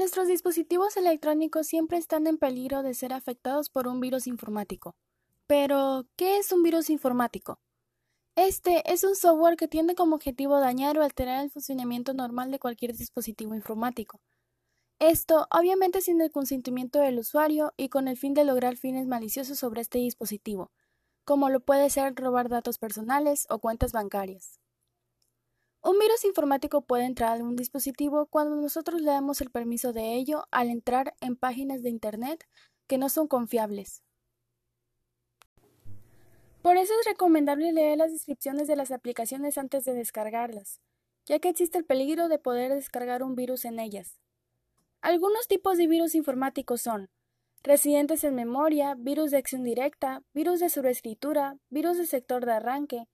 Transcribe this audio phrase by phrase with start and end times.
[0.00, 4.96] Nuestros dispositivos electrónicos siempre están en peligro de ser afectados por un virus informático.
[5.46, 7.60] Pero, ¿qué es un virus informático?
[8.34, 12.58] Este es un software que tiene como objetivo dañar o alterar el funcionamiento normal de
[12.58, 14.20] cualquier dispositivo informático.
[14.98, 19.58] Esto, obviamente, sin el consentimiento del usuario y con el fin de lograr fines maliciosos
[19.58, 20.70] sobre este dispositivo,
[21.30, 24.58] como lo puede ser robar datos personales o cuentas bancarias.
[25.80, 30.16] Un virus informático puede entrar a un dispositivo cuando nosotros le damos el permiso de
[30.16, 32.48] ello al entrar en páginas de Internet
[32.88, 34.02] que no son confiables.
[36.62, 40.80] Por eso es recomendable leer las descripciones de las aplicaciones antes de descargarlas,
[41.26, 44.18] ya que existe el peligro de poder descargar un virus en ellas.
[45.00, 47.08] Algunos tipos de virus informáticos son
[47.62, 53.06] residentes en memoria, virus de acción directa, virus de sobreescritura, virus de sector de arranque,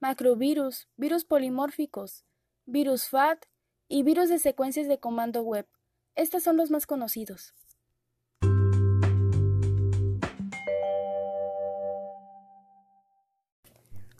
[0.00, 2.24] macrovirus, virus polimórficos,
[2.64, 3.44] virus FAT
[3.88, 5.66] y virus de secuencias de comando web.
[6.14, 7.54] Estos son los más conocidos.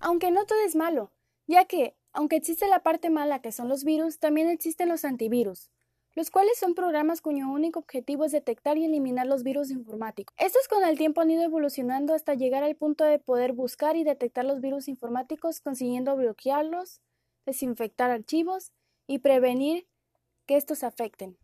[0.02, 1.12] Aunque no todo es malo,
[1.46, 5.70] ya que, aunque existe la parte mala que son los virus, también existen los antivirus,
[6.14, 10.34] los cuales son programas cuyo único objetivo es detectar y eliminar los virus informáticos.
[10.38, 14.04] Estos con el tiempo han ido evolucionando hasta llegar al punto de poder buscar y
[14.04, 17.00] detectar los virus informáticos, consiguiendo bloquearlos,
[17.46, 18.72] desinfectar archivos
[19.06, 19.86] y prevenir
[20.46, 21.36] que estos afecten.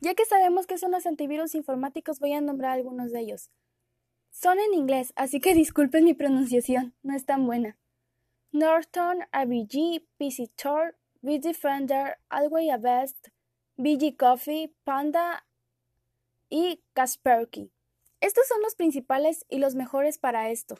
[0.00, 3.50] Ya que sabemos que son los antivirus informáticos, voy a nombrar algunos de ellos.
[4.30, 7.76] Son en inglés, así que disculpen mi pronunciación, no es tan buena.
[8.52, 10.02] Norton, ABG,
[11.20, 13.28] PC Bitdefender, Always Best,
[13.76, 15.46] BG Coffee, Panda
[16.48, 17.70] y Kaspersky.
[18.20, 20.76] Estos son los principales y los mejores para esto.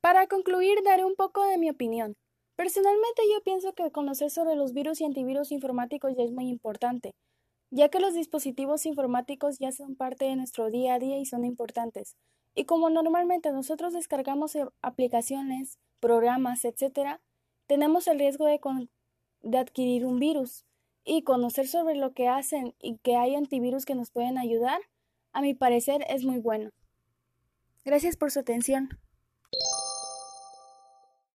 [0.00, 2.14] Para concluir, daré un poco de mi opinión.
[2.56, 7.14] Personalmente yo pienso que conocer sobre los virus y antivirus informáticos ya es muy importante,
[7.70, 11.44] ya que los dispositivos informáticos ya son parte de nuestro día a día y son
[11.44, 12.16] importantes.
[12.54, 17.18] Y como normalmente nosotros descargamos aplicaciones, programas, etc.,
[17.66, 20.64] tenemos el riesgo de, adquirir un virus
[21.04, 24.80] y conocer sobre lo que hacen y que hay antivirus que nos pueden ayudar,
[25.32, 26.70] a mi parecer es muy bueno.
[27.84, 28.88] Gracias por su atención.